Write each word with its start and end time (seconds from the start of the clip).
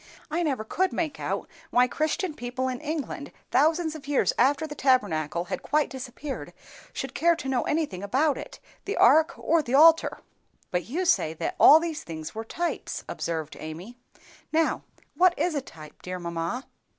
I 0.31 0.41
never 0.41 0.63
could 0.63 0.91
make 0.91 1.19
out 1.19 1.47
why 1.69 1.87
Christian 1.87 2.33
people 2.33 2.67
in 2.67 2.81
England, 2.81 3.31
thousands 3.51 3.93
of 3.93 4.07
years 4.07 4.33
after 4.35 4.65
the 4.65 4.73
Tabernacle 4.73 5.43
had 5.45 5.61
quite 5.61 5.91
disappeared, 5.91 6.53
should 6.91 7.13
care 7.13 7.35
to 7.35 7.47
know 7.47 7.61
anything 7.65 8.01
about 8.01 8.35
it, 8.35 8.59
the 8.85 8.97
ark, 8.97 9.35
or 9.37 9.61
the 9.61 9.75
altar." 9.75 10.17
"But 10.71 10.85
you 10.85 11.05
say 11.05 11.35
that 11.35 11.53
all 11.59 11.79
these 11.79 12.03
things 12.03 12.33
were 12.33 12.43
types," 12.43 13.03
observed 13.07 13.55
Amy. 13.59 13.95
"Now, 14.51 14.81
what 15.15 15.37
is 15.37 15.53
a 15.53 15.61
type, 15.61 16.01
dear 16.01 16.17
mamma?" 16.17 16.65